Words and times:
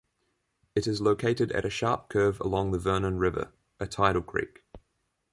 It 0.73 0.87
is 0.87 0.99
located 0.99 1.51
at 1.51 1.63
a 1.63 1.69
sharp 1.69 2.09
curve 2.09 2.39
along 2.39 2.71
the 2.71 2.79
Vernon 2.79 3.19
River, 3.19 3.53
a 3.79 3.85
tidal 3.85 4.23
creek. 4.23 4.63